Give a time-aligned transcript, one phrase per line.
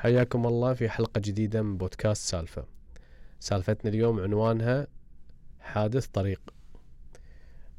[0.00, 2.64] حياكم الله في حلقة جديدة من بودكاست سالفة.
[3.40, 4.86] سالفتنا اليوم عنوانها
[5.60, 6.40] حادث طريق.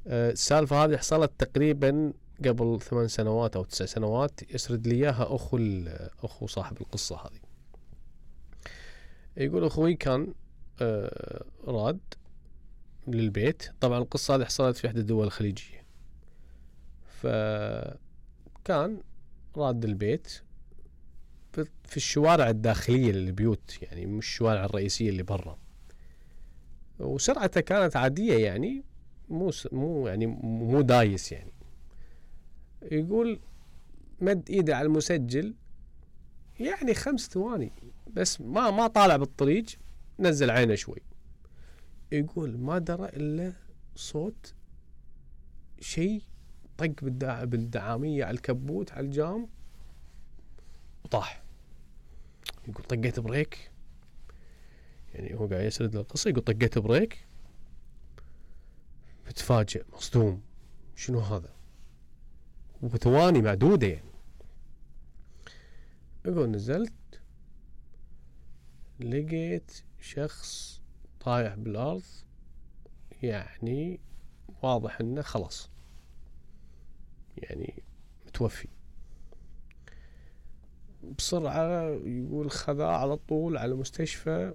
[0.07, 2.13] أه، السالفة هذه حصلت تقريبا
[2.45, 5.59] قبل ثمان سنوات أو تسع سنوات يسرد لي إياها أخو
[6.23, 7.39] أخو صاحب القصة هذه.
[9.37, 10.33] يقول أخوي كان
[10.81, 11.99] أه، راد
[13.07, 13.71] للبيت.
[13.79, 15.85] طبعا القصة هذه حصلت في إحدى الدول الخليجية.
[17.21, 19.01] فكان
[19.57, 20.41] راد البيت
[21.85, 25.57] في الشوارع الداخلية للبيوت يعني مش الشوارع الرئيسية اللي برا.
[26.99, 28.83] وسرعته كانت عادية يعني
[29.29, 31.51] مو مو يعني مو دايس يعني.
[32.81, 33.39] يقول
[34.21, 35.55] مد ايده على المسجل
[36.59, 37.71] يعني خمس ثواني
[38.13, 39.65] بس ما ما طالع بالطريق
[40.19, 41.01] نزل عينه شوي.
[42.11, 43.53] يقول ما درى إلا
[43.95, 44.53] صوت
[45.79, 46.21] شيء
[46.77, 46.93] طق
[47.43, 49.49] بالدعامية على الكبوت على الجام
[51.05, 51.43] وطاح.
[52.71, 53.71] يقول طقيت brake.
[55.13, 57.27] يعني هو قاعد يسرد القصة يقول طقيت brake.
[59.27, 60.41] متفاجئ مصدوم.
[60.95, 61.55] شنو هذا؟
[62.81, 64.11] وبثواني معدودة يعني.
[66.25, 67.21] يقول نزلت
[68.99, 70.81] لقيت شخص
[71.19, 72.03] طايح بالأرض.
[73.23, 73.99] يعني
[74.63, 75.69] واضح إنه خلاص.
[77.37, 77.83] يعني
[78.27, 78.67] متوفي.
[81.17, 84.53] بسرعة يقول خذاه على طول على المستشفى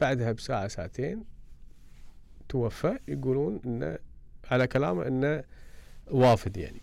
[0.00, 1.24] بعدها بساعة ساعتين
[2.48, 2.98] توفى.
[3.08, 3.98] يقولون انه
[4.50, 5.44] على كلامه انه
[6.10, 6.80] وافد يعني.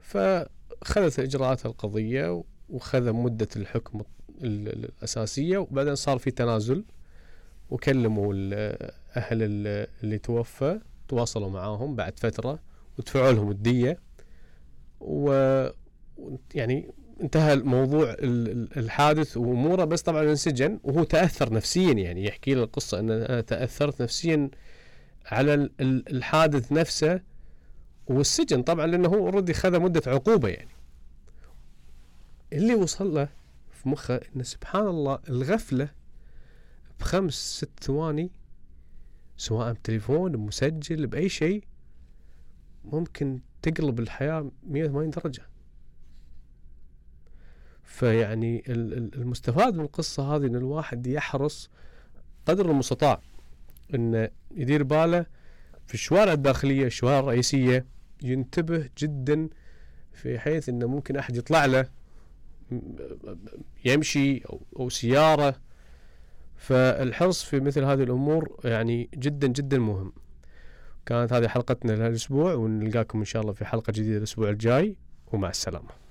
[0.00, 4.02] فخذت إجراءات القضية وخذ مدة الحكم
[4.42, 6.84] الأساسية وبعدين صار في تنازل
[7.70, 8.34] وكلموا
[9.16, 9.42] أهل
[10.02, 12.58] اللي توفى تواصلوا معاهم بعد فترة
[12.98, 14.05] ودفعوا لهم الدية.
[15.06, 15.30] و
[16.54, 16.90] يعني
[17.20, 18.16] انتهى الموضوع
[18.76, 24.02] الحادث وأموره بس طبعا انسجن وهو تأثر نفسيا يعني يحكي لي القصة إن أنا تأثرت
[24.02, 24.50] نفسيا
[25.26, 27.20] على الحادث نفسه
[28.06, 30.70] والسجن طبعا لأنه هو اوريدي خذ مدة عقوبة يعني.
[32.52, 33.28] اللي وصل له
[33.70, 35.88] في مخه انه سبحان الله الغفلة
[37.00, 38.30] بخمس ست ثواني
[39.36, 41.64] سواء بتليفون بمسجل بأي شيء
[42.84, 43.40] ممكن
[43.70, 45.42] تقلب الحياة 180 درجة.
[47.82, 48.62] فيعني
[49.16, 51.70] المستفاد من القصة هذه إن الواحد يحرص
[52.46, 53.20] قدر المستطاع
[53.94, 55.26] انه يدير باله
[55.86, 57.86] في الشوارع الداخلية الشوارع الرئيسية
[58.22, 59.48] ينتبه جدا
[60.12, 61.88] في حيث إنه ممكن أحد يطلع له
[63.84, 65.60] يمشي أو, أو سيارة.
[66.56, 70.12] فالحرص في مثل هذه الأمور يعني جدا جدا مهم.
[71.06, 74.96] كانت هذه حلقتنا لهالاسبوع ونلقاكم إن شاء الله في حلقة جديدة الأسبوع الجاي
[75.32, 76.05] ومع السلامة.